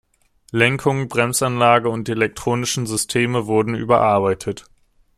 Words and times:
Lenkung, 0.49 1.09
Bremsanlage 1.09 1.87
und 1.91 2.07
die 2.07 2.13
elektronischen 2.13 2.87
Systeme 2.87 3.45
wurden 3.45 3.75
überarbeitet. 3.75 4.63